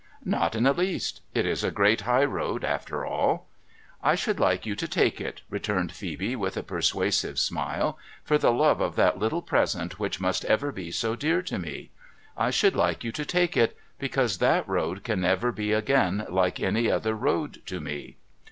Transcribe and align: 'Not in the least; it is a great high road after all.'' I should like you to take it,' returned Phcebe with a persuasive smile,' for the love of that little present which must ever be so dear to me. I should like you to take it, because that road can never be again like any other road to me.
'Not 0.39 0.55
in 0.55 0.63
the 0.63 0.73
least; 0.73 1.21
it 1.35 1.45
is 1.45 1.63
a 1.63 1.69
great 1.69 2.01
high 2.01 2.23
road 2.25 2.63
after 2.63 3.05
all.'' 3.05 3.47
I 4.11 4.15
should 4.15 4.39
like 4.39 4.65
you 4.65 4.75
to 4.77 4.87
take 4.87 5.21
it,' 5.21 5.41
returned 5.47 5.91
Phcebe 5.91 6.35
with 6.35 6.57
a 6.57 6.63
persuasive 6.63 7.37
smile,' 7.37 7.99
for 8.25 8.39
the 8.39 8.51
love 8.51 8.81
of 8.81 8.95
that 8.95 9.19
little 9.19 9.43
present 9.43 9.99
which 9.99 10.19
must 10.19 10.43
ever 10.45 10.71
be 10.71 10.89
so 10.89 11.15
dear 11.15 11.43
to 11.43 11.59
me. 11.59 11.91
I 12.35 12.49
should 12.49 12.75
like 12.75 13.03
you 13.03 13.11
to 13.11 13.25
take 13.25 13.55
it, 13.55 13.77
because 13.99 14.39
that 14.39 14.67
road 14.67 15.03
can 15.03 15.21
never 15.21 15.51
be 15.51 15.71
again 15.71 16.25
like 16.29 16.59
any 16.59 16.89
other 16.89 17.13
road 17.13 17.61
to 17.67 17.79
me. 17.79 18.17